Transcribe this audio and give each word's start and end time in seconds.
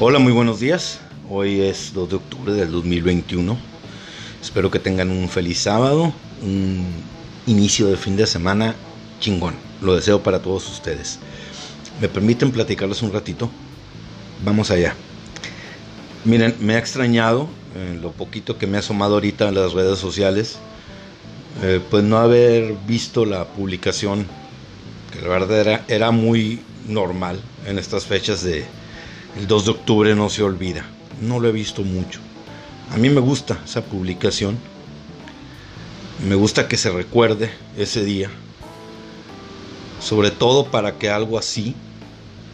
Hola, 0.00 0.18
muy 0.18 0.32
buenos 0.32 0.60
días. 0.60 1.00
Hoy 1.28 1.60
es 1.60 1.92
2 1.94 2.10
de 2.10 2.16
octubre 2.16 2.52
del 2.52 2.70
2021. 2.70 3.56
Espero 4.42 4.70
que 4.70 4.78
tengan 4.78 5.10
un 5.10 5.28
feliz 5.28 5.58
sábado, 5.58 6.12
un 6.42 6.86
inicio 7.46 7.86
de 7.88 7.96
fin 7.96 8.16
de 8.16 8.26
semana 8.26 8.74
chingón. 9.20 9.54
Lo 9.80 9.94
deseo 9.94 10.22
para 10.22 10.40
todos 10.40 10.68
ustedes. 10.70 11.18
¿Me 12.00 12.08
permiten 12.08 12.50
platicarles 12.50 13.02
un 13.02 13.12
ratito? 13.12 13.50
Vamos 14.44 14.70
allá. 14.70 14.94
Miren, 16.24 16.54
me 16.60 16.74
ha 16.74 16.78
extrañado 16.78 17.48
lo 18.00 18.12
poquito 18.12 18.58
que 18.58 18.66
me 18.66 18.76
ha 18.76 18.80
asomado 18.80 19.14
ahorita 19.14 19.48
en 19.48 19.54
las 19.54 19.72
redes 19.72 19.98
sociales, 19.98 20.58
eh, 21.62 21.80
pues 21.90 22.04
no 22.04 22.18
haber 22.18 22.74
visto 22.86 23.24
la 23.24 23.46
publicación, 23.46 24.26
que 25.12 25.22
la 25.22 25.28
verdad 25.28 25.60
era, 25.60 25.84
era 25.88 26.10
muy 26.10 26.60
normal 26.86 27.40
en 27.66 27.78
estas 27.78 28.04
fechas 28.04 28.42
de 28.42 28.64
el 29.36 29.46
2 29.46 29.64
de 29.64 29.70
octubre 29.70 30.14
no 30.14 30.30
se 30.30 30.42
olvida. 30.42 30.84
No 31.20 31.40
lo 31.40 31.48
he 31.48 31.52
visto 31.52 31.82
mucho. 31.82 32.20
A 32.92 32.96
mí 32.96 33.10
me 33.10 33.20
gusta 33.20 33.58
esa 33.64 33.82
publicación. 33.84 34.58
Me 36.26 36.34
gusta 36.34 36.68
que 36.68 36.76
se 36.76 36.90
recuerde 36.90 37.50
ese 37.76 38.04
día. 38.04 38.30
Sobre 40.00 40.30
todo 40.30 40.70
para 40.70 40.98
que 40.98 41.10
algo 41.10 41.38
así 41.38 41.74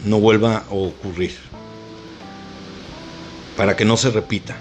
no 0.05 0.19
vuelva 0.19 0.59
a 0.59 0.75
ocurrir. 0.75 1.37
Para 3.57 3.77
que 3.77 3.85
no 3.85 3.97
se 3.97 4.11
repita. 4.11 4.57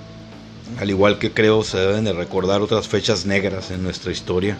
Al 0.79 0.89
igual 0.89 1.19
que 1.19 1.31
creo 1.31 1.63
se 1.63 1.77
deben 1.77 2.05
de 2.05 2.13
recordar 2.13 2.61
otras 2.61 2.87
fechas 2.87 3.25
negras 3.25 3.71
en 3.71 3.83
nuestra 3.83 4.11
historia. 4.11 4.57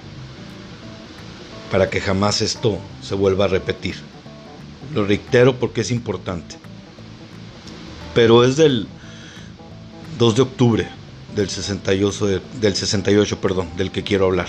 Para 1.71 1.89
que 1.89 2.01
jamás 2.01 2.41
esto 2.41 2.79
se 3.01 3.15
vuelva 3.15 3.45
a 3.45 3.49
repetir. 3.49 3.95
Lo 4.93 5.05
reitero 5.05 5.59
porque 5.59 5.81
es 5.81 5.91
importante. 5.91 6.55
Pero 8.13 8.43
es 8.43 8.57
del 8.57 8.87
2 10.17 10.35
de 10.35 10.41
octubre 10.41 10.89
del 11.35 11.49
68, 11.49 12.41
del 12.61 12.75
68 12.75 13.41
perdón, 13.41 13.69
del 13.75 13.91
que 13.91 14.03
quiero 14.03 14.25
hablar. 14.25 14.47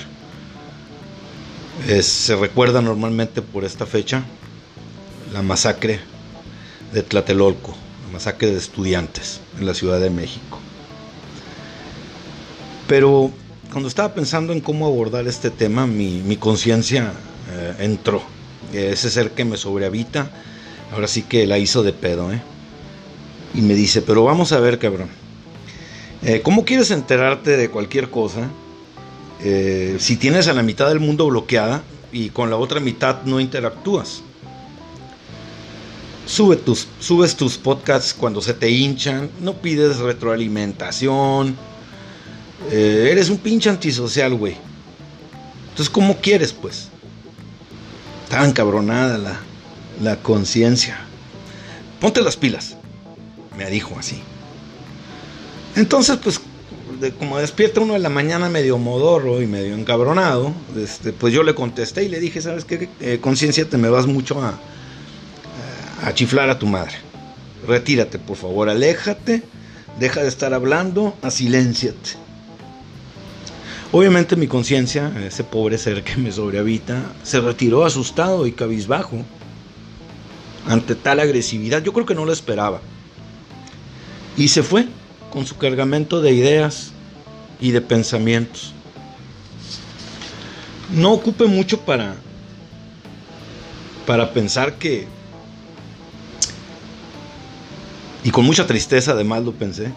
se 2.03 2.37
recuerda 2.37 2.83
normalmente 2.83 3.43
por 3.43 3.65
esta 3.65 3.87
fecha 3.87 4.25
la 5.33 5.43
masacre 5.43 6.01
de 6.93 7.03
Tlatelolco, 7.03 7.75
la 8.07 8.13
masacre 8.13 8.51
de 8.51 8.59
estudiantes 8.59 9.41
en 9.59 9.67
la 9.67 9.75
Ciudad 9.75 10.01
de 10.01 10.11
México. 10.11 10.59
Pero 12.87 13.33
cuando 13.73 13.89
estaba 13.89 14.15
pensando 14.15 14.53
en 14.53 14.61
cómo 14.61 14.87
abordar 14.87 15.27
este 15.27 15.51
tema, 15.51 15.87
mi, 15.87 16.37
conciencia 16.37 17.13
eh, 17.53 17.75
entró. 17.81 18.23
Ese 18.73 19.11
ser 19.11 19.31
que 19.31 19.45
me 19.45 19.57
sobrehabita, 19.57 20.31
ahora 20.93 21.09
sí 21.09 21.23
que 21.23 21.47
la 21.47 21.59
hizo 21.59 21.83
de 21.83 21.93
pedo, 21.93 22.33
¿eh? 22.33 22.41
Y 23.55 23.63
me 23.63 23.75
dice, 23.75 24.03
pero 24.03 24.25
vamos 24.25 24.53
a 24.53 24.59
ver, 24.59 24.79
cabrón. 24.79 25.09
Eh, 26.23 26.41
¿Cómo 26.43 26.65
quieres 26.65 26.91
enterarte 26.91 27.57
de 27.57 27.71
cualquier 27.71 28.11
cosa 28.11 28.49
eh, 29.43 29.97
si 30.01 30.17
tienes 30.17 30.49
a 30.49 30.55
la 30.55 30.63
mitad 30.63 30.89
del 30.89 30.99
mundo 30.99 31.27
bloqueada 31.27 31.83
y 32.13 32.31
con 32.31 32.51
la 32.51 32.57
otra 32.57 32.81
mitad 32.81 33.23
no 33.25 33.41
interactúas? 33.41 34.23
Subes 36.27 37.37
tus 37.37 37.59
podcasts 37.59 38.15
cuando 38.15 38.41
se 38.41 38.55
te 38.55 38.71
hinchan, 38.71 39.31
no 39.41 39.53
pides 39.53 39.99
retroalimentación, 39.99 41.55
eh, 42.71 43.09
eres 43.13 43.29
un 43.29 43.37
pinche 43.37 43.69
antisocial, 43.69 44.35
güey. 44.35 44.57
Entonces, 45.69 45.91
¿cómo 45.91 46.17
quieres, 46.17 46.55
pues? 46.55 46.89
Tan 48.31 48.53
cabronada 48.53 49.43
la 50.03 50.17
conciencia. 50.17 50.99
Ponte 52.01 52.23
las 52.23 52.37
pilas 52.37 52.79
me 53.57 53.71
dijo 53.71 53.97
así. 53.99 54.23
Entonces, 55.77 56.19
pues, 56.23 56.41
como 57.19 57.39
despierta 57.39 57.81
uno 57.81 57.97
en 57.97 58.03
la 58.03 58.09
mañana 58.09 58.49
medio 58.49 58.79
modorro 58.79 59.43
y 59.43 59.47
medio 59.47 59.75
encabronado, 59.75 60.53
este, 60.77 61.13
pues 61.13 61.33
yo 61.33 61.43
le 61.43 61.55
contesté 61.55 62.05
y 62.05 62.09
le 62.09 62.21
dije, 62.21 62.41
¿sabes 62.41 62.65
qué? 62.65 62.89
Eh, 63.01 63.19
conciencia, 63.21 63.69
te 63.69 63.77
me 63.77 63.89
vas 63.89 64.07
mucho 64.07 64.41
a, 64.43 64.59
a 66.03 66.15
chiflar 66.15 66.51
a 66.51 66.59
tu 66.59 66.67
madre. 66.67 66.95
Retírate, 67.67 68.19
por 68.19 68.37
favor, 68.37 68.69
aléjate, 68.69 69.43
deja 69.99 70.23
de 70.23 70.29
estar 70.29 70.55
hablando, 70.55 71.17
asilénciate. 71.23 72.25
Obviamente 73.91 74.37
mi 74.37 74.49
conciencia, 74.49 75.13
ese 75.25 75.45
pobre 75.45 75.79
ser 75.79 76.03
que 76.03 76.17
me 76.17 76.33
sobrehabita, 76.33 77.13
se 77.23 77.41
retiró 77.41 77.85
asustado 77.85 78.47
y 78.47 78.53
cabizbajo 78.53 79.25
ante 80.67 80.95
tal 80.95 81.21
agresividad. 81.21 81.83
Yo 81.83 81.93
creo 81.93 82.05
que 82.05 82.15
no 82.15 82.25
lo 82.25 82.33
esperaba. 82.33 82.81
Y 84.37 84.49
se 84.49 84.63
fue 84.63 84.87
con 85.33 85.47
su 85.47 85.57
cargamento 85.57 86.21
de 86.21 86.33
ideas 86.33 86.93
y 87.61 87.71
de 87.71 87.81
pensamientos. 87.81 88.73
No 90.93 91.13
ocupe 91.13 91.47
mucho 91.47 91.81
para, 91.81 92.17
para 94.07 94.33
pensar 94.33 94.75
que, 94.75 95.07
y 98.23 98.31
con 98.31 98.45
mucha 98.45 98.67
tristeza 98.67 99.13
además 99.13 99.45
lo 99.45 99.53
pensé, 99.53 99.93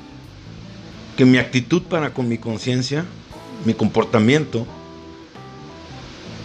que 1.18 1.26
mi 1.26 1.40
actitud 1.40 1.82
para 1.84 2.14
con 2.14 2.28
mi 2.28 2.38
conciencia, 2.38 3.06
mi 3.66 3.74
comportamiento, 3.74 4.66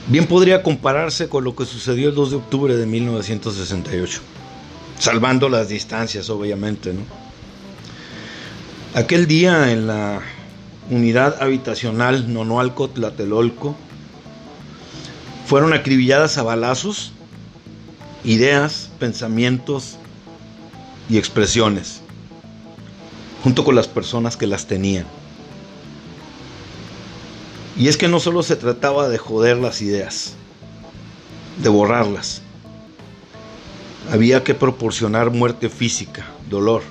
bien 0.08 0.26
podría 0.26 0.62
compararse 0.62 1.28
con 1.28 1.44
lo 1.44 1.54
que 1.54 1.66
sucedió 1.66 2.08
el 2.08 2.14
2 2.14 2.31
de 2.31 2.36
octubre 2.36 2.76
de 2.76 2.86
1968, 2.86 4.20
salvando 4.98 5.48
las 5.48 5.69
distancias 5.69 6.31
obviamente, 6.31 6.92
¿no? 6.92 7.02
Aquel 8.94 9.26
día 9.26 9.72
en 9.72 9.86
la 9.86 10.20
unidad 10.91 11.42
habitacional 11.42 12.30
Nonoalco 12.30 12.91
Tlatelolco 12.91 13.75
fueron 15.47 15.72
acribilladas 15.72 16.36
a 16.36 16.42
balazos 16.42 17.12
ideas, 18.22 18.91
pensamientos 18.98 19.97
y 21.08 21.16
expresiones, 21.16 22.02
junto 23.42 23.64
con 23.64 23.76
las 23.76 23.88
personas 23.88 24.36
que 24.36 24.47
las 24.47 24.66
tenían. 24.66 25.06
Y 27.78 27.88
es 27.88 27.97
que 27.97 28.08
no 28.08 28.20
solo 28.20 28.42
se 28.42 28.56
trataba 28.56 29.08
de 29.08 29.16
joder 29.16 29.56
las 29.56 29.81
ideas, 29.81 30.34
de 31.62 31.70
borrarlas, 31.70 32.42
había 34.12 34.44
que 34.44 34.54
proporcionar 34.54 35.31
muerte 35.31 35.70
física, 35.70 36.26
dolor 36.50 36.82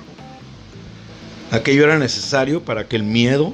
Aquello 1.52 1.84
era 1.84 1.98
necesario 1.98 2.64
para 2.64 2.88
que 2.88 2.96
el 2.96 3.02
miedo 3.02 3.52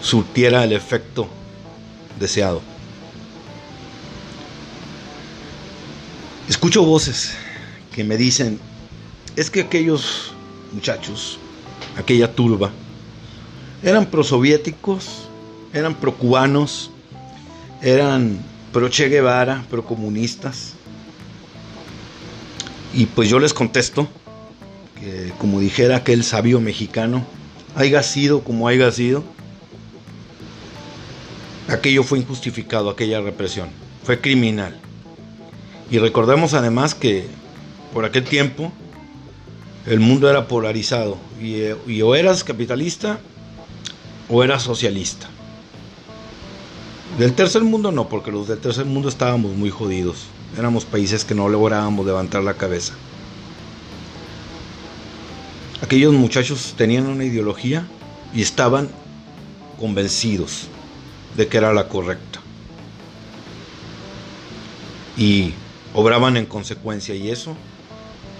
surtiera 0.00 0.62
el 0.62 0.72
efecto 0.72 1.26
deseado. 2.20 2.62
Escucho 6.48 6.84
voces 6.84 7.32
que 7.92 8.04
me 8.04 8.16
dicen, 8.16 8.60
es 9.34 9.50
que 9.50 9.62
aquellos 9.62 10.34
muchachos, 10.72 11.40
aquella 11.96 12.32
turba, 12.32 12.70
eran 13.82 14.06
prosoviéticos, 14.06 15.28
eran 15.72 15.96
procubanos, 15.96 16.92
eran 17.80 18.38
pro 18.72 18.88
Che 18.88 19.08
Guevara, 19.08 19.64
procomunistas. 19.68 20.74
Y 22.94 23.06
pues 23.06 23.28
yo 23.28 23.40
les 23.40 23.52
contesto, 23.52 24.06
como 25.38 25.60
dijera 25.60 25.96
aquel 25.96 26.24
sabio 26.24 26.60
mexicano, 26.60 27.24
haya 27.74 28.02
sido 28.02 28.44
como 28.44 28.68
haya 28.68 28.90
sido, 28.92 29.24
aquello 31.68 32.02
fue 32.02 32.18
injustificado, 32.18 32.90
aquella 32.90 33.20
represión, 33.20 33.70
fue 34.04 34.20
criminal. 34.20 34.78
Y 35.90 35.98
recordemos 35.98 36.54
además 36.54 36.94
que 36.94 37.26
por 37.92 38.04
aquel 38.04 38.24
tiempo 38.24 38.72
el 39.86 40.00
mundo 40.00 40.30
era 40.30 40.46
polarizado 40.48 41.18
y, 41.40 41.64
y 41.86 42.02
o 42.02 42.14
eras 42.14 42.44
capitalista 42.44 43.18
o 44.28 44.42
eras 44.42 44.62
socialista. 44.62 45.28
Del 47.18 47.34
tercer 47.34 47.62
mundo 47.62 47.92
no, 47.92 48.08
porque 48.08 48.30
los 48.30 48.48
del 48.48 48.58
tercer 48.58 48.86
mundo 48.86 49.08
estábamos 49.08 49.54
muy 49.54 49.68
jodidos. 49.68 50.26
Éramos 50.56 50.84
países 50.84 51.24
que 51.24 51.34
no 51.34 51.48
lográbamos 51.48 52.06
levantar 52.06 52.42
la 52.42 52.54
cabeza. 52.54 52.94
Aquellos 55.82 56.14
muchachos 56.14 56.74
tenían 56.76 57.06
una 57.08 57.24
ideología 57.24 57.88
y 58.32 58.40
estaban 58.40 58.88
convencidos 59.80 60.68
de 61.36 61.48
que 61.48 61.56
era 61.56 61.72
la 61.72 61.88
correcta. 61.88 62.40
Y 65.16 65.54
obraban 65.92 66.36
en 66.36 66.46
consecuencia 66.46 67.16
y 67.16 67.30
eso, 67.30 67.56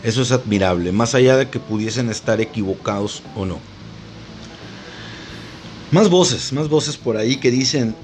eso 0.04 0.22
es 0.22 0.30
admirable, 0.30 0.92
más 0.92 1.16
allá 1.16 1.36
de 1.36 1.50
que 1.50 1.58
pudiesen 1.58 2.10
estar 2.10 2.40
equivocados 2.40 3.24
o 3.34 3.44
no. 3.44 3.58
Más 5.90 6.08
voces, 6.08 6.52
más 6.52 6.68
voces 6.68 6.96
por 6.96 7.16
ahí 7.16 7.36
que 7.36 7.50
dicen, 7.50 7.96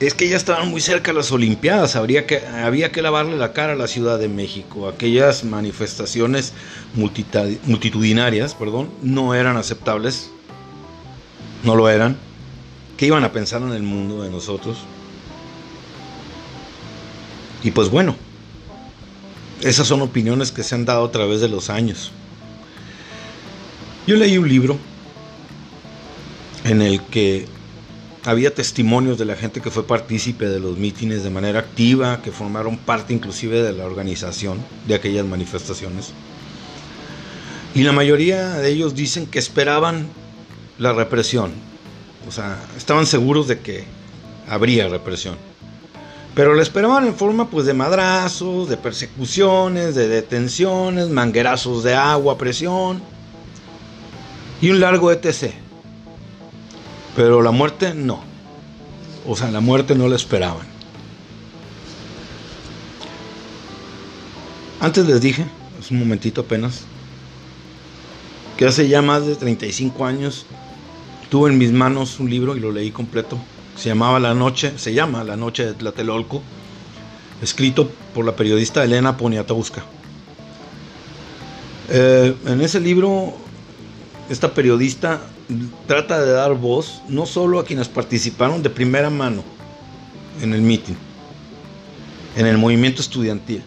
es 0.00 0.14
que 0.14 0.28
ya 0.28 0.36
estaban 0.36 0.70
muy 0.70 0.80
cerca 0.80 1.12
las 1.12 1.30
Olimpiadas, 1.30 1.94
habría 1.94 2.26
que, 2.26 2.38
había 2.38 2.90
que 2.90 3.02
lavarle 3.02 3.36
la 3.36 3.52
cara 3.52 3.74
a 3.74 3.76
la 3.76 3.86
Ciudad 3.86 4.18
de 4.18 4.28
México. 4.28 4.88
Aquellas 4.88 5.44
manifestaciones 5.44 6.54
multitudinarias 6.94 8.54
perdón, 8.54 8.90
no 9.02 9.34
eran 9.34 9.58
aceptables, 9.58 10.30
no 11.64 11.76
lo 11.76 11.90
eran. 11.90 12.16
¿Qué 12.96 13.06
iban 13.06 13.24
a 13.24 13.32
pensar 13.32 13.60
en 13.60 13.72
el 13.72 13.82
mundo 13.82 14.22
de 14.22 14.30
nosotros? 14.30 14.78
Y 17.62 17.70
pues 17.70 17.90
bueno, 17.90 18.16
esas 19.60 19.86
son 19.86 20.00
opiniones 20.00 20.50
que 20.50 20.62
se 20.62 20.74
han 20.74 20.86
dado 20.86 21.04
a 21.04 21.12
través 21.12 21.42
de 21.42 21.48
los 21.48 21.68
años. 21.68 22.10
Yo 24.06 24.16
leí 24.16 24.38
un 24.38 24.48
libro 24.48 24.78
en 26.64 26.80
el 26.80 27.02
que 27.02 27.46
había 28.24 28.54
testimonios 28.54 29.18
de 29.18 29.24
la 29.24 29.36
gente 29.36 29.60
que 29.60 29.70
fue 29.70 29.86
partícipe 29.86 30.46
de 30.48 30.60
los 30.60 30.76
mítines 30.76 31.22
de 31.22 31.30
manera 31.30 31.60
activa, 31.60 32.20
que 32.22 32.32
formaron 32.32 32.76
parte 32.76 33.14
inclusive 33.14 33.62
de 33.62 33.72
la 33.72 33.86
organización 33.86 34.58
de 34.86 34.94
aquellas 34.94 35.24
manifestaciones. 35.24 36.12
Y 37.74 37.82
la 37.82 37.92
mayoría 37.92 38.54
de 38.54 38.68
ellos 38.70 38.94
dicen 38.94 39.26
que 39.26 39.38
esperaban 39.38 40.08
la 40.78 40.92
represión. 40.92 41.52
O 42.28 42.32
sea, 42.32 42.58
estaban 42.76 43.06
seguros 43.06 43.48
de 43.48 43.60
que 43.60 43.84
habría 44.48 44.88
represión. 44.88 45.36
Pero 46.34 46.54
la 46.54 46.62
esperaban 46.62 47.06
en 47.06 47.14
forma 47.14 47.50
pues 47.50 47.66
de 47.66 47.74
madrazos, 47.74 48.68
de 48.68 48.76
persecuciones, 48.76 49.94
de 49.94 50.08
detenciones, 50.08 51.08
manguerazos 51.08 51.82
de 51.82 51.94
agua, 51.94 52.38
presión 52.38 53.02
y 54.60 54.70
un 54.70 54.80
largo 54.80 55.10
etc. 55.10 55.52
Pero 57.16 57.42
la 57.42 57.50
muerte 57.50 57.94
no. 57.94 58.20
O 59.26 59.36
sea, 59.36 59.50
la 59.50 59.60
muerte 59.60 59.94
no 59.94 60.08
la 60.08 60.16
esperaban. 60.16 60.66
Antes 64.80 65.06
les 65.06 65.20
dije, 65.20 65.44
es 65.78 65.90
un 65.90 65.98
momentito 65.98 66.40
apenas, 66.40 66.82
que 68.56 68.66
hace 68.66 68.88
ya 68.88 69.02
más 69.02 69.26
de 69.26 69.36
35 69.36 70.06
años 70.06 70.46
tuve 71.28 71.50
en 71.50 71.58
mis 71.58 71.70
manos 71.70 72.18
un 72.18 72.30
libro 72.30 72.56
y 72.56 72.60
lo 72.60 72.72
leí 72.72 72.90
completo. 72.90 73.38
Se 73.76 73.88
llamaba 73.90 74.18
La 74.18 74.34
Noche, 74.34 74.72
se 74.76 74.94
llama 74.94 75.22
La 75.22 75.36
Noche 75.36 75.66
de 75.66 75.74
Tlatelolco, 75.74 76.42
escrito 77.42 77.90
por 78.14 78.24
la 78.24 78.36
periodista 78.36 78.82
Elena 78.82 79.16
Poniatowska. 79.16 79.84
Eh, 81.90 82.34
en 82.46 82.60
ese 82.60 82.80
libro, 82.80 83.34
esta 84.28 84.54
periodista 84.54 85.20
trata 85.86 86.20
de 86.24 86.32
dar 86.32 86.54
voz 86.54 87.02
no 87.08 87.26
solo 87.26 87.58
a 87.58 87.64
quienes 87.64 87.88
participaron 87.88 88.62
de 88.62 88.70
primera 88.70 89.10
mano 89.10 89.42
en 90.42 90.54
el 90.54 90.62
mitin, 90.62 90.96
en 92.36 92.46
el 92.46 92.58
movimiento 92.58 93.02
estudiantil. 93.02 93.62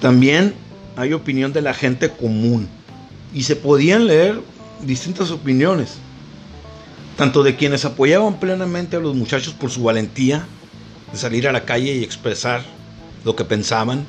También 0.00 0.54
hay 0.96 1.12
opinión 1.12 1.52
de 1.52 1.62
la 1.62 1.74
gente 1.74 2.10
común 2.10 2.68
y 3.34 3.44
se 3.44 3.56
podían 3.56 4.06
leer 4.06 4.40
distintas 4.82 5.30
opiniones, 5.30 5.96
tanto 7.16 7.42
de 7.42 7.56
quienes 7.56 7.84
apoyaban 7.84 8.40
plenamente 8.40 8.96
a 8.96 9.00
los 9.00 9.14
muchachos 9.14 9.54
por 9.54 9.70
su 9.70 9.82
valentía 9.82 10.46
de 11.12 11.18
salir 11.18 11.46
a 11.46 11.52
la 11.52 11.64
calle 11.64 11.94
y 11.94 12.02
expresar 12.02 12.62
lo 13.24 13.36
que 13.36 13.44
pensaban, 13.44 14.06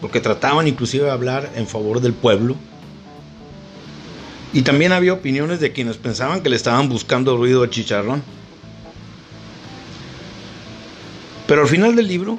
porque 0.00 0.20
trataban 0.20 0.68
inclusive 0.68 1.04
de 1.04 1.10
hablar 1.10 1.50
en 1.56 1.66
favor 1.66 2.00
del 2.00 2.14
pueblo, 2.14 2.56
y 4.56 4.62
también 4.62 4.92
había 4.92 5.12
opiniones 5.12 5.60
de 5.60 5.72
quienes 5.72 5.98
pensaban 5.98 6.40
que 6.40 6.48
le 6.48 6.56
estaban 6.56 6.88
buscando 6.88 7.36
ruido 7.36 7.62
al 7.62 7.68
chicharrón. 7.68 8.22
Pero 11.46 11.60
al 11.60 11.68
final 11.68 11.94
del 11.94 12.08
libro, 12.08 12.38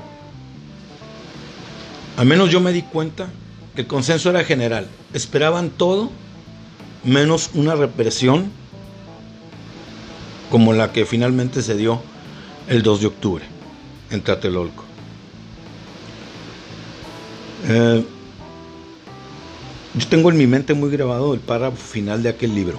al 2.18 2.25
menos 2.25 2.50
yo 2.50 2.60
me 2.60 2.74
di 2.74 2.81
cuenta 2.81 3.30
que 3.75 3.81
el 3.81 3.88
consenso 3.88 4.31
era 4.31 4.44
general. 4.44 4.88
Esperaban 5.14 5.69
todo 5.69 6.10
menos 7.04 7.52
una 7.54 7.75
represión 7.75 8.52
como 10.50 10.74
la 10.74 10.92
que 10.94 11.06
finalmente 11.06 11.62
se 11.62 11.75
dio 11.75 12.02
el 12.68 12.81
2 12.81 13.02
de 13.02 13.06
octubre 13.06 13.46
en 14.10 14.22
Tlatelolco. 14.22 14.86
Eh, 17.68 18.04
yo 19.98 20.08
tengo 20.08 20.30
en 20.30 20.38
mi 20.38 20.48
mente 20.48 20.74
muy 20.74 20.90
grabado 20.92 21.34
el 21.34 21.40
párrafo 21.40 21.78
final 21.78 22.22
de 22.22 22.30
aquel 22.30 22.54
libro. 22.54 22.78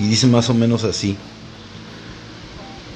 Y 0.00 0.08
dice 0.08 0.26
más 0.26 0.48
o 0.48 0.54
menos 0.54 0.84
así. 0.84 1.16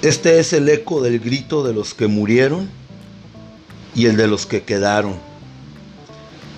Este 0.02 0.38
es 0.38 0.52
el 0.52 0.69
eco 0.69 1.00
del 1.02 1.20
grito 1.20 1.62
de 1.62 1.75
los 1.75 1.94
que 1.94 2.06
murieron 2.06 2.69
y 3.94 4.06
el 4.06 4.17
de 4.17 4.26
los 4.26 4.46
que 4.46 4.62
quedaron. 4.62 5.14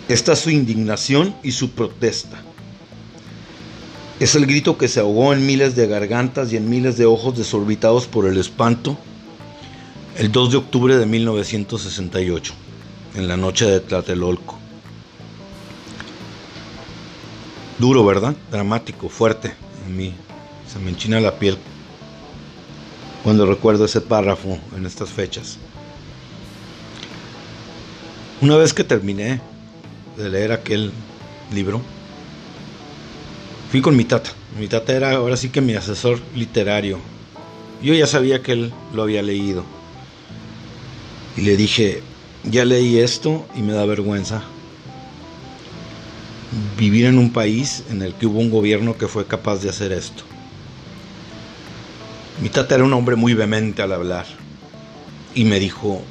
Esta 0.09 0.35
es 0.35 0.41
su 0.41 0.51
indignación 0.51 1.35
y 1.43 1.53
su 1.53 1.71
protesta. 1.71 2.43
Es 4.21 4.35
el 4.35 4.47
grito 4.47 4.79
que 4.79 4.89
se 4.89 5.01
ahogó 5.01 5.33
en 5.33 5.45
miles 5.45 5.75
de 5.75 5.87
gargantas 5.89 6.53
y 6.53 6.57
en 6.57 6.71
miles 6.71 6.97
de 6.97 7.07
ojos 7.07 7.37
desorbitados 7.37 8.07
por 8.07 8.27
el 8.27 8.39
espanto 8.39 8.97
el 10.17 10.31
2 10.31 10.53
de 10.53 10.57
octubre 10.59 10.97
de 10.97 11.07
1968, 11.07 12.55
en 13.17 13.27
la 13.27 13.37
noche 13.37 13.67
de 13.67 13.81
Tlatelolco. 13.81 14.64
Duro, 17.79 18.05
¿verdad? 18.05 18.37
Dramático, 18.53 19.09
fuerte. 19.09 19.53
A 19.85 19.89
mí 19.89 20.15
se 20.73 20.79
me 20.79 20.91
enchina 20.91 21.21
la 21.21 21.39
piel 21.39 21.59
cuando 23.25 23.47
recuerdo 23.47 23.87
ese 23.87 24.01
párrafo 24.01 24.59
en 24.77 24.87
estas 24.87 25.11
fechas. 25.11 25.59
Una 28.41 28.57
vez 28.57 28.73
que 28.73 28.85
terminé 28.85 29.41
de 30.17 30.29
leer 30.29 30.53
aquel 30.53 30.93
libro, 31.53 31.81
fui 33.71 33.81
con 33.81 33.97
mi 33.97 34.05
tata. 34.05 34.31
Mi 34.59 34.69
tata 34.69 34.93
era 34.93 35.13
ahora 35.13 35.37
sí 35.37 35.49
que 35.49 35.61
mi 35.61 35.75
asesor 35.75 36.21
literario. 36.35 36.99
Yo 37.83 37.93
ya 37.95 38.07
sabía 38.07 38.41
que 38.41 38.53
él 38.53 38.73
lo 38.95 39.03
había 39.03 39.23
leído. 39.23 39.65
Y 41.37 41.41
le 41.41 41.57
dije, 41.57 42.03
ya 42.45 42.65
leí 42.65 42.99
esto 42.99 43.47
y 43.57 43.63
me 43.63 43.73
da 43.73 43.85
vergüenza 43.85 44.45
vivir 46.77 47.07
en 47.07 47.19
un 47.19 47.33
país 47.33 47.85
en 47.91 48.03
el 48.03 48.15
que 48.15 48.27
hubo 48.27 48.39
un 48.39 48.51
gobierno 48.51 48.97
que 48.97 49.09
fue 49.09 49.27
capaz 49.27 49.59
de 49.63 49.71
hacer 49.71 49.93
esto. 49.93 50.25
Mi 52.41 52.49
tata 52.49 52.75
era 52.75 52.85
un 52.85 52.93
hombre 52.93 53.17
muy 53.17 53.35
vehemente 53.35 53.83
al 53.83 53.93
hablar 53.93 54.27
y 55.35 55.45
me 55.45 55.59
dijo, 55.59 56.03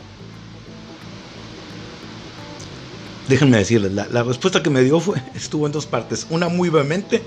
déjenme 3.28 3.58
decirles, 3.58 3.92
la, 3.92 4.24
respuesta 4.24 4.64
que 4.64 4.70
me 4.70 4.82
dio 4.82 5.02
estuvo 5.36 5.66
en 5.66 5.72
dos 5.72 5.86
partes, 5.86 6.28
una 6.30 6.50
muy 6.50 6.70
vehemente 6.70 7.22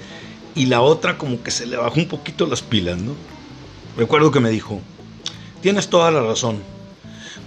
y 0.54 0.66
la 0.66 0.80
otra 0.80 1.18
como 1.18 1.42
que 1.42 1.50
se 1.50 1.66
le 1.66 1.76
bajó 1.76 2.00
un 2.00 2.08
poquito 2.08 2.46
las 2.46 2.62
pilas, 2.62 2.98
¿no? 2.98 3.12
Recuerdo 3.96 4.30
que 4.30 4.40
me 4.40 4.50
dijo, 4.50 4.80
tienes 5.60 5.88
toda 5.88 6.10
la 6.10 6.22
razón, 6.22 6.62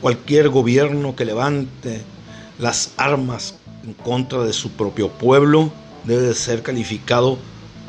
cualquier 0.02 0.50
gobierno 0.50 1.16
que 1.16 1.26
levante 1.26 2.02
las 2.60 2.92
armas 2.98 3.56
en 3.84 3.94
contra 3.94 4.44
de 4.44 4.54
su 4.54 4.72
propio 4.72 5.10
pueblo 5.10 5.72
debe 6.04 6.34
ser 6.34 6.62
calificado 6.62 7.40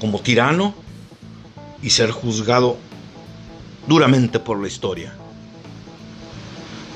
como 0.00 0.20
tirano 0.20 0.74
y 1.82 1.90
ser 1.90 2.10
juzgado 2.10 2.76
duramente 3.86 4.38
por 4.38 4.60
la 4.60 4.68
historia. 4.68 5.12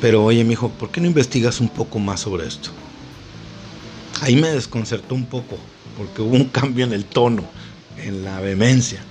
Pero 0.01 0.25
oye, 0.25 0.45
mijo, 0.45 0.69
¿por 0.69 0.91
qué 0.91 1.01
no 1.01 1.07
investigas 1.07 1.61
un 1.61 1.69
poco 1.69 1.99
más 1.99 2.21
sobre 2.21 2.47
esto? 2.47 2.71
Ahí 4.21 4.37
me 4.37 4.49
desconcertó 4.49 5.15
un 5.15 5.27
poco, 5.27 5.59
porque 5.97 6.23
hubo 6.23 6.37
un 6.37 6.45
cambio 6.51 6.85
en 6.85 6.93
el 6.93 7.05
tono, 7.05 7.45
en 7.99 8.25
la 8.25 8.41
vehemencia. 8.41 9.03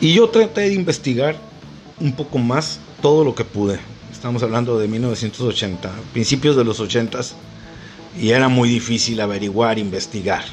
Y 0.00 0.14
yo 0.14 0.28
traté 0.28 0.62
de 0.62 0.74
investigar 0.74 1.36
un 2.00 2.12
poco 2.12 2.38
más 2.38 2.78
todo 3.02 3.24
lo 3.24 3.34
que 3.34 3.44
pude. 3.44 3.78
Estamos 4.24 4.42
hablando 4.42 4.78
de 4.78 4.88
1980, 4.88 5.92
principios 6.14 6.56
de 6.56 6.64
los 6.64 6.80
80 6.80 7.20
y 8.18 8.30
era 8.30 8.48
muy 8.48 8.70
difícil 8.70 9.20
averiguar, 9.20 9.78
investigar. 9.78 10.46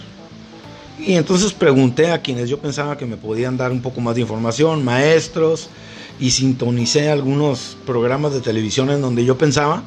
Y 1.00 1.14
entonces 1.14 1.54
pregunté 1.54 2.12
a 2.12 2.22
quienes 2.22 2.50
yo 2.50 2.60
pensaba 2.60 2.98
que 2.98 3.06
me 3.06 3.16
podían 3.16 3.56
dar 3.56 3.72
un 3.72 3.82
poco 3.82 4.02
más 4.02 4.16
de 4.16 4.22
información, 4.24 4.84
maestros, 4.84 5.70
y 6.20 6.32
sintonicé 6.32 7.10
algunos 7.10 7.78
programas 7.86 8.34
de 8.34 8.42
televisión 8.42 8.90
en 8.90 9.00
donde 9.00 9.24
yo 9.24 9.38
pensaba 9.38 9.84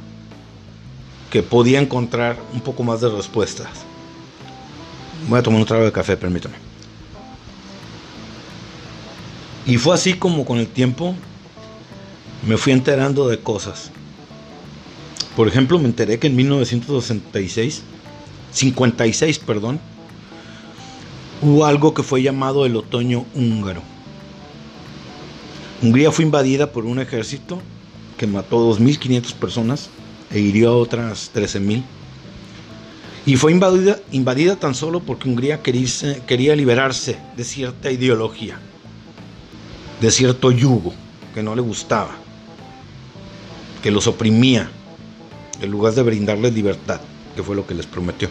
que 1.31 1.43
podía 1.43 1.79
encontrar 1.79 2.39
un 2.55 2.63
poco 2.63 2.85
más 2.85 3.03
de 3.03 3.11
respuestas. 3.11 3.69
Voy 5.29 5.41
a 5.41 5.43
tomar 5.43 5.61
un 5.61 5.67
trago 5.67 5.85
de 5.85 5.93
café, 5.93 6.17
permítame. 6.17 6.55
Y 9.67 9.77
fue 9.77 9.95
así 9.95 10.15
como 10.15 10.47
con 10.47 10.57
el 10.57 10.69
tiempo 10.69 11.15
me 12.47 12.57
fui 12.57 12.73
enterando 12.73 13.29
de 13.29 13.39
cosas. 13.39 13.91
Por 15.37 15.49
ejemplo, 15.49 15.79
me 15.79 15.87
enteré 15.87 16.19
que 16.19 16.27
en 16.27 16.37
1966, 16.37 17.83
56, 18.53 19.39
perdón, 19.41 19.81
hubo 21.43 21.65
algo 21.65 21.95
que 21.95 22.03
fue 22.03 22.23
llamado 22.23 22.67
el 22.67 22.77
otoño 22.77 23.25
húngaro. 23.35 23.83
Hungría 25.83 26.13
fue 26.13 26.25
invadida 26.25 26.73
por 26.73 26.87
un 26.87 26.99
ejército 26.99 27.61
que 28.17 28.27
mató 28.27 28.71
2.500 28.75 29.33
personas 29.35 29.91
e 30.31 30.39
hirió 30.39 30.71
a 30.71 30.77
otras 30.77 31.31
13.000. 31.35 31.83
Y 33.27 33.37
fue 33.37 33.53
invadida, 33.53 33.99
invadida 34.13 34.57
tan 34.57 34.75
solo 34.75 35.01
porque 35.01 35.29
Hungría 35.29 35.63
quería, 35.63 35.89
quería 36.27 36.55
liberarse 36.55 37.19
de 37.37 37.45
cierta 37.45 37.91
ideología, 37.91 38.59
de 40.01 40.11
cierto 40.11 40.53
yugo 40.53 40.93
que 41.35 41.43
no 41.43 41.55
le 41.55 41.63
gustaba, 41.63 42.17
que 43.85 43.91
los 43.91 44.07
oprimía, 44.07 44.71
en 45.61 45.71
lugar 45.71 45.93
de 45.93 46.01
brindarles 46.01 46.55
libertad, 46.55 47.03
que 47.37 47.43
fue 47.43 47.55
lo 47.55 47.67
que 47.67 47.75
les 47.75 47.85
prometió. 47.85 48.31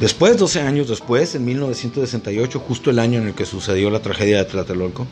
Después, 0.00 0.36
12 0.36 0.60
años 0.62 0.88
después, 0.88 1.36
en 1.36 1.44
1968, 1.44 2.58
justo 2.58 2.90
el 2.90 2.98
año 2.98 3.20
en 3.20 3.28
el 3.28 3.34
que 3.34 3.46
sucedió 3.46 3.90
la 3.90 4.02
tragedia 4.02 4.38
de 4.38 4.44
Tlatelolco, 4.44 5.06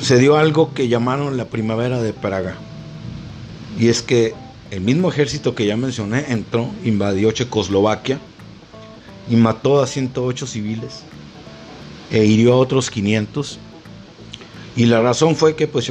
se 0.00 0.18
dio 0.18 0.36
algo 0.36 0.72
que 0.72 0.86
llamaron 0.86 1.36
la 1.36 1.46
primavera 1.46 2.00
de 2.00 2.12
Praga. 2.12 2.54
Y 3.76 3.88
es 3.88 4.02
que 4.02 4.32
el 4.70 4.82
mismo 4.82 5.10
ejército 5.10 5.56
que 5.56 5.66
ya 5.66 5.76
mencioné 5.76 6.26
entró, 6.28 6.70
invadió 6.84 7.32
Checoslovaquia 7.32 8.20
y 9.28 9.34
mató 9.34 9.82
a 9.82 9.88
108 9.88 10.46
civiles 10.46 11.02
e 12.12 12.24
hirió 12.24 12.52
a 12.52 12.58
otros 12.58 12.88
500. 12.88 13.58
Y 14.76 14.84
la 14.84 15.00
razón 15.00 15.36
fue 15.36 15.56
que 15.56 15.66
pues, 15.66 15.86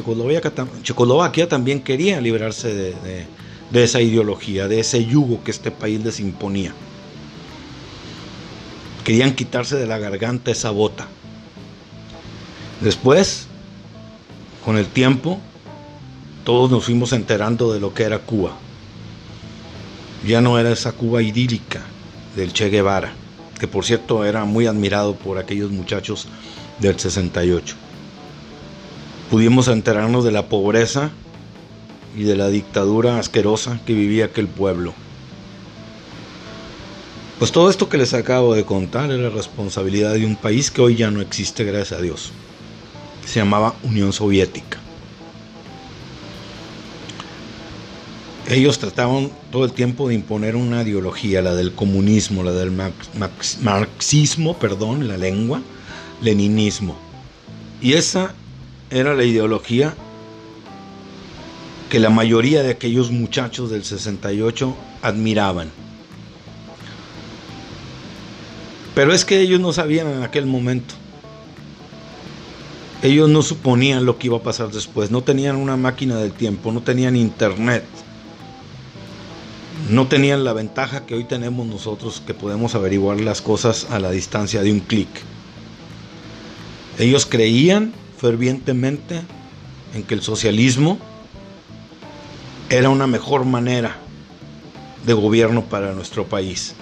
Checoslovaquia, 0.84 1.50
también 1.50 1.82
quería 1.82 2.22
librarse 2.22 2.74
de, 2.74 3.26
de 3.72 3.84
esa 3.84 4.00
ideología, 4.00 4.68
de 4.68 4.80
ese 4.80 5.06
yugo 5.06 5.44
que 5.44 5.52
este 5.52 5.72
país 5.72 6.04
les 6.04 6.20
imponía. 6.20 6.74
Querían 9.04 9.34
quitarse 9.34 9.76
de 9.76 9.88
la 9.88 9.98
garganta 9.98 10.52
esa 10.52 10.70
bota. 10.70 11.08
Después, 12.82 13.48
con 14.64 14.78
el 14.78 14.88
tiempo, 14.88 15.40
todos 16.44 16.70
nos 16.70 16.86
fuimos 16.86 17.12
enterando 17.14 17.74
de 17.74 17.80
lo 17.80 17.94
que 17.94 18.04
era 18.04 18.20
Cuba. 18.20 18.56
Ya 20.28 20.42
no 20.42 20.60
era 20.60 20.72
esa 20.72 20.92
Cuba 20.92 21.22
idílica 21.22 21.82
del 22.36 22.54
Che 22.54 22.70
Guevara, 22.70 23.14
que 23.60 23.68
por 23.68 23.86
cierto 23.86 24.26
era 24.26 24.46
muy 24.46 24.68
admirado 24.68 25.16
por 25.16 25.38
aquellos 25.38 25.72
muchachos 25.72 26.28
del 26.80 27.00
68. 27.00 27.76
Pudimos 29.30 29.68
enterarnos 29.68 30.24
de 30.24 30.32
la 30.32 30.48
pobreza 30.48 31.12
y 32.16 32.24
de 32.24 32.36
la 32.36 32.50
dictadura 32.50 33.20
asquerosa 33.20 33.80
que 33.86 33.94
vivía 33.94 34.26
aquel 34.26 34.48
pueblo. 34.48 34.94
Pues 37.40 37.52
todo 37.52 37.70
esto 37.70 37.90
que 37.90 37.98
les 37.98 38.14
acabo 38.14 38.54
de 38.54 38.64
contar 38.64 39.12
era 39.12 39.30
responsabilidad 39.30 40.14
de 40.14 40.26
un 40.26 40.38
país 40.38 40.72
que 40.72 40.82
hoy 40.82 40.96
ya 40.96 41.12
no 41.12 41.20
existe, 41.20 41.66
gracias 41.66 42.00
a 42.00 42.02
Dios. 42.02 42.32
Se 43.26 43.40
llamaba 43.40 43.76
Unión 43.84 44.14
Soviética. 44.14 44.78
Ellos 48.48 48.78
trataban 48.78 49.32
todo 49.52 49.66
el 49.66 49.74
tiempo 49.74 50.08
de 50.08 50.14
imponer 50.14 50.56
una 50.56 50.84
ideología, 50.84 51.42
la 51.42 51.56
del 51.56 51.74
comunismo, 51.74 52.44
la 52.44 52.52
del 52.52 52.72
marxismo, 53.62 54.58
perdón, 54.58 55.08
la 55.08 55.18
lengua, 55.18 55.62
leninismo. 56.22 56.96
Y 57.82 57.94
esa 57.94 58.36
era 58.90 59.14
la 59.14 59.24
ideología 59.24 59.94
que 61.90 62.00
la 62.00 62.10
mayoría 62.10 62.64
de 62.64 62.72
aquellos 62.72 63.12
muchachos 63.12 63.70
del 63.70 63.84
68 63.84 64.76
admiraban. 65.02 65.70
Pero 68.96 69.14
es 69.14 69.26
que 69.26 69.42
ellos 69.42 69.60
no 69.60 69.74
sabían 69.74 70.08
en 70.08 70.24
aquel 70.24 70.46
momento. 70.46 70.94
Ellos 73.04 73.30
no 73.30 73.42
suponían 73.42 74.06
lo 74.06 74.18
que 74.18 74.28
iba 74.28 74.38
a 74.38 74.44
pasar 74.44 74.72
después. 74.72 75.12
No 75.12 75.22
tenían 75.22 75.58
una 75.58 75.78
máquina 75.78 76.18
del 76.18 76.32
tiempo, 76.32 76.72
no 76.72 76.82
tenían 76.82 77.16
internet. 77.16 77.84
No 79.90 80.08
tenían 80.08 80.44
la 80.44 80.54
ventaja 80.54 81.06
que 81.06 81.14
hoy 81.14 81.26
tenemos 81.26 81.68
nosotros 81.68 82.24
que 82.26 82.34
podemos 82.34 82.74
averiguar 82.74 83.20
las 83.20 83.42
cosas 83.42 83.88
a 83.92 84.00
la 84.00 84.10
distancia 84.10 84.64
de 84.64 84.72
un 84.72 84.80
clic. 84.80 85.10
Ellos 86.98 87.26
creían 87.26 87.94
fervientemente 88.18 89.22
en 89.94 90.04
que 90.04 90.14
el 90.14 90.22
socialismo 90.22 91.00
era 92.70 92.90
una 92.90 93.08
mejor 93.08 93.46
manera 93.46 93.98
de 95.06 95.14
gobierno 95.14 95.64
para 95.66 95.94
nuestro 95.94 96.26
país 96.26 96.76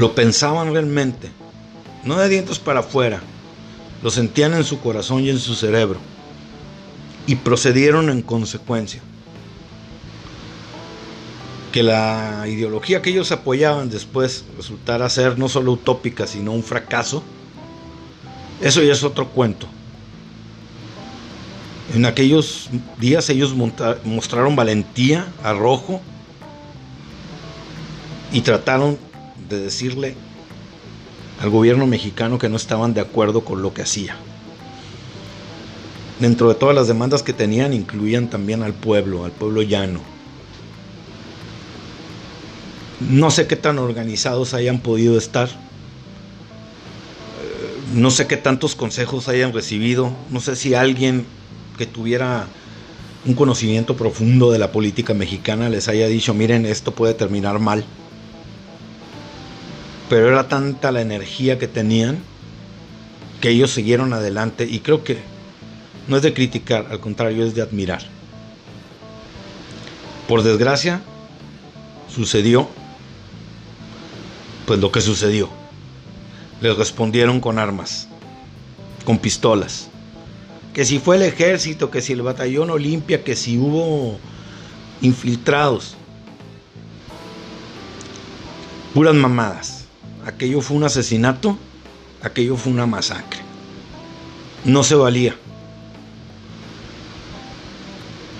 lo 0.00 0.14
pensaban 0.14 0.72
realmente, 0.72 1.30
no 2.04 2.16
de 2.16 2.28
dientes 2.28 2.58
para 2.58 2.80
afuera, 2.80 3.20
lo 4.02 4.10
sentían 4.10 4.54
en 4.54 4.64
su 4.64 4.80
corazón 4.80 5.24
y 5.24 5.30
en 5.30 5.38
su 5.38 5.54
cerebro, 5.54 6.00
y 7.26 7.36
procedieron 7.36 8.08
en 8.08 8.22
consecuencia. 8.22 9.02
Que 11.70 11.82
la 11.82 12.46
ideología 12.48 13.02
que 13.02 13.10
ellos 13.10 13.30
apoyaban 13.30 13.90
después 13.90 14.44
resultara 14.56 15.08
ser 15.10 15.38
no 15.38 15.48
solo 15.48 15.72
utópica, 15.72 16.26
sino 16.26 16.52
un 16.52 16.64
fracaso, 16.64 17.22
eso 18.60 18.82
ya 18.82 18.92
es 18.92 19.02
otro 19.02 19.28
cuento. 19.28 19.66
En 21.94 22.04
aquellos 22.04 22.70
días 22.98 23.28
ellos 23.30 23.54
mostraron 24.04 24.54
valentía, 24.54 25.26
arrojo, 25.42 26.00
y 28.32 28.42
trataron 28.42 28.96
de 29.48 29.58
decirle 29.58 30.14
al 31.40 31.50
gobierno 31.50 31.86
mexicano 31.86 32.38
que 32.38 32.48
no 32.48 32.56
estaban 32.56 32.94
de 32.94 33.00
acuerdo 33.00 33.44
con 33.44 33.62
lo 33.62 33.74
que 33.74 33.82
hacía. 33.82 34.16
Dentro 36.20 36.48
de 36.48 36.54
todas 36.54 36.74
las 36.74 36.86
demandas 36.86 37.22
que 37.22 37.32
tenían 37.32 37.72
incluían 37.72 38.28
también 38.28 38.62
al 38.62 38.74
pueblo, 38.74 39.24
al 39.24 39.32
pueblo 39.32 39.62
llano. 39.62 40.00
No 43.00 43.30
sé 43.30 43.46
qué 43.46 43.56
tan 43.56 43.78
organizados 43.78 44.52
hayan 44.52 44.80
podido 44.80 45.16
estar. 45.16 45.48
No 47.92 48.10
sé 48.10 48.26
qué 48.26 48.36
tantos 48.36 48.74
consejos 48.74 49.28
hayan 49.28 49.52
recibido. 49.52 50.12
No 50.30 50.40
sé 50.40 50.56
si 50.56 50.74
alguien 50.74 51.26
que 51.76 51.86
tuviera 51.86 52.46
un 53.26 53.34
conocimiento 53.34 53.96
profundo 53.96 54.50
de 54.50 54.58
la 54.58 54.72
política 54.72 55.14
mexicana 55.14 55.68
les 55.68 55.88
haya 55.88 56.06
dicho, 56.06 56.32
miren, 56.34 56.66
esto 56.66 56.92
puede 56.92 57.14
terminar 57.14 57.58
mal 57.58 57.84
pero 60.10 60.28
era 60.28 60.48
tanta 60.48 60.90
la 60.90 61.00
energía 61.00 61.56
que 61.56 61.68
tenían 61.68 62.18
que 63.40 63.50
ellos 63.50 63.70
siguieron 63.70 64.12
adelante 64.12 64.66
y 64.68 64.80
creo 64.80 65.04
que 65.04 65.18
no 66.08 66.16
es 66.16 66.22
de 66.22 66.34
criticar, 66.34 66.88
al 66.90 66.98
contrario 66.98 67.44
es 67.46 67.54
de 67.54 67.62
admirar. 67.62 68.02
Por 70.26 70.42
desgracia, 70.42 71.00
sucedió 72.12 72.68
pues 74.66 74.80
lo 74.80 74.90
que 74.90 75.00
sucedió. 75.00 75.59
Les 76.60 76.76
respondieron 76.76 77.40
con 77.40 77.58
armas, 77.58 78.08
con 79.04 79.18
pistolas. 79.18 79.88
Que 80.74 80.84
si 80.84 80.98
fue 80.98 81.16
el 81.16 81.22
ejército, 81.22 81.90
que 81.90 82.00
si 82.00 82.12
el 82.12 82.22
batallón 82.22 82.70
Olimpia, 82.70 83.24
que 83.24 83.34
si 83.34 83.58
hubo 83.58 84.18
infiltrados. 85.00 85.96
Puras 88.94 89.14
mamadas 89.14 89.80
aquello 90.26 90.60
fue 90.60 90.76
un 90.76 90.84
asesinato, 90.84 91.56
aquello 92.22 92.56
fue 92.56 92.72
una 92.72 92.86
masacre. 92.86 93.40
No 94.64 94.82
se 94.82 94.94
valía. 94.94 95.34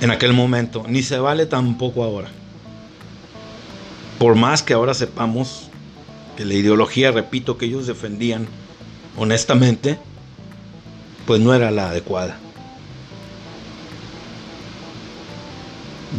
En 0.01 0.11
aquel 0.11 0.33
momento, 0.33 0.85
ni 0.89 1.03
se 1.03 1.19
vale 1.19 1.47
tampoco 1.47 2.05
ahora. 2.05 2.31
Por 4.19 4.35
más 4.35 4.63
que 4.63 4.75
ahora 4.75 4.95
sepamos 4.95 5.70
que 6.41 6.47
la 6.47 6.55
ideología, 6.55 7.11
repito, 7.11 7.59
que 7.59 7.67
ellos 7.67 7.87
defendían 7.87 8.49
honestamente, 9.19 9.99
pues 11.27 11.39
no 11.39 11.53
era 11.53 11.71
la 11.71 11.91
adecuada. 11.91 12.39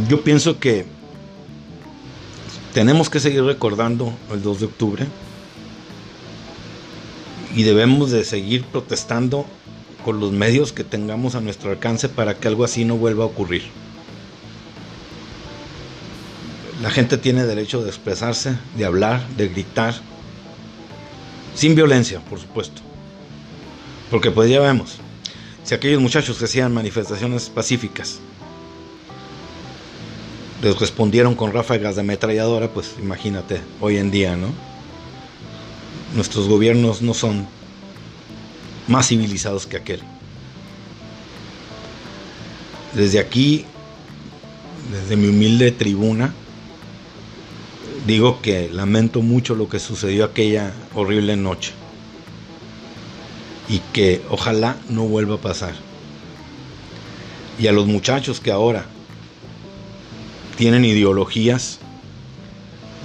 Yo 0.08 0.22
pienso 0.22 0.60
que 0.60 0.86
tenemos 2.72 3.10
que 3.10 3.20
seguir 3.20 3.44
recordando 3.44 4.14
el 4.32 4.44
2 4.44 4.60
de 4.60 4.66
octubre, 4.68 5.08
y 7.56 7.64
debemos 7.64 8.12
de 8.12 8.24
seguir 8.24 8.64
protestando 8.66 9.48
con 10.06 10.20
los 10.20 10.32
medios 10.32 10.72
que 10.72 10.84
tengamos 10.84 11.34
a 11.34 11.42
nuestro 11.42 11.72
alcance 11.72 12.10
para 12.10 12.36
que 12.36 12.48
algo 12.48 12.64
así 12.64 12.86
no 12.86 12.96
vuelva 12.96 13.24
a 13.24 13.28
ocurrir. 13.28 13.64
La 16.84 16.92
gente 16.92 17.18
tiene 17.18 17.44
derecho 17.48 17.82
de 17.82 17.90
expresarse, 17.90 18.56
de 18.78 18.86
hablar, 18.86 19.28
de 19.30 19.48
gritar, 19.48 19.96
sin 21.56 21.76
violencia, 21.76 22.20
por 22.22 22.40
supuesto. 22.40 22.82
Porque 24.10 24.32
pues 24.32 24.50
ya 24.50 24.60
vemos, 24.60 24.98
si 25.64 25.74
aquellos 25.74 26.02
muchachos 26.02 26.38
que 26.38 26.46
hacían 26.46 26.74
manifestaciones 26.74 27.50
pacíficas 27.50 28.20
les 30.62 30.80
respondieron 30.80 31.36
con 31.36 31.54
ráfagas 31.54 31.96
de 31.96 32.02
ametralladora, 32.02 32.70
pues 32.70 32.96
imagínate, 33.00 33.62
hoy 33.80 33.98
en 33.98 34.12
día, 34.12 34.36
¿no? 34.36 34.50
nuestros 36.16 36.48
gobiernos 36.48 37.02
no 37.02 37.14
son 37.14 37.48
más 38.88 39.08
civilizados 39.08 39.68
que 39.68 39.78
aquel. 39.78 40.02
Desde 42.94 43.20
aquí, 43.20 43.66
desde 44.92 45.16
mi 45.16 45.30
humilde 45.30 45.72
tribuna, 45.72 46.34
digo 48.06 48.42
que 48.42 48.70
lamento 48.70 49.22
mucho 49.22 49.56
lo 49.56 49.70
que 49.70 49.80
sucedió 49.80 50.26
aquella 50.26 50.74
horrible 50.96 51.36
noche 51.36 51.74
y 53.70 53.80
que 53.94 54.22
ojalá 54.30 54.76
no 54.90 55.04
vuelva 55.04 55.36
a 55.36 55.42
pasar. 55.42 55.74
Y 57.60 57.68
a 57.68 57.72
los 57.72 57.86
muchachos 57.86 58.40
que 58.40 58.52
ahora 58.52 58.86
tienen 60.58 60.84
ideologías, 60.84 61.80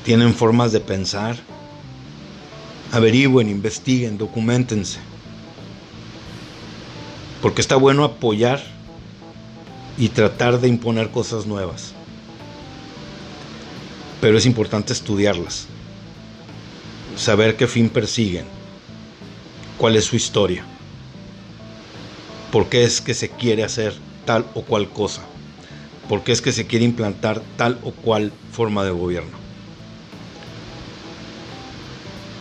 tienen 0.05 0.35
formas 0.35 0.73
de 0.73 0.81
pensar, 0.81 1.37
averigüen, 2.93 3.49
investiguen, 3.49 4.19
documentense. 4.19 4.99
Porque 7.43 7.61
está 7.61 7.77
bueno 7.77 8.05
apoyar 8.05 8.63
y 9.99 10.09
tratar 10.09 10.61
de 10.61 10.69
imponer 10.69 11.11
cosas 11.11 11.47
nuevas. 11.47 11.96
Pero 14.27 14.39
es 14.39 14.47
importante 14.47 14.93
estudiarlas, 14.93 15.69
saber 17.17 17.55
qué 17.55 17.69
fin 17.69 17.89
persiguen, 17.89 18.45
cuál 19.79 19.95
es 19.95 20.05
su 20.05 20.17
historia, 20.17 20.65
por 22.51 22.69
qué 22.69 22.83
es 22.83 23.01
que 23.01 23.15
se 23.15 23.29
quiere 23.29 23.63
hacer 23.63 23.95
tal 24.25 24.45
o 24.55 24.63
cual 24.63 24.89
cosa, 24.89 25.23
por 26.09 26.25
qué 26.25 26.33
es 26.33 26.43
que 26.43 26.51
se 26.51 26.67
quiere 26.67 26.85
implantar 26.85 27.41
tal 27.57 27.79
o 27.85 27.93
cual 27.93 28.33
forma 28.51 28.83
de 28.83 28.91
gobierno. 28.91 29.39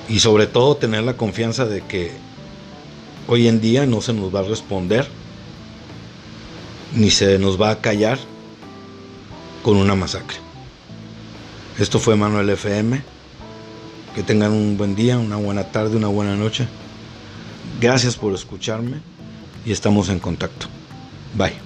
Y 0.09 0.21
sobre 0.21 0.47
todo 0.47 0.77
tener 0.77 1.03
la 1.03 1.17
confianza 1.17 1.65
de 1.65 1.81
que 1.81 2.13
hoy 3.27 3.47
en 3.47 3.61
día 3.61 3.85
no 3.85 4.01
se 4.01 4.11
nos 4.11 4.33
va 4.33 4.39
a 4.39 4.49
responder 4.49 5.07
ni 6.95 7.11
se 7.11 7.37
nos 7.37 7.61
va 7.61 7.69
a 7.69 7.79
callar 7.79 8.17
con 9.61 9.77
una 9.77 9.93
masacre. 9.93 10.44
Esto 11.79 11.99
fue 11.99 12.15
Manuel 12.15 12.49
FM. 12.49 13.01
Que 14.15 14.23
tengan 14.23 14.53
un 14.53 14.77
buen 14.77 14.95
día, 14.95 15.17
una 15.17 15.35
buena 15.35 15.71
tarde, 15.71 15.97
una 15.97 16.07
buena 16.07 16.35
noche. 16.35 16.67
Gracias 17.81 18.15
por 18.15 18.33
escucharme 18.33 19.01
y 19.65 19.73
estamos 19.73 20.07
en 20.07 20.19
contacto. 20.19 20.67
Bye. 21.37 21.64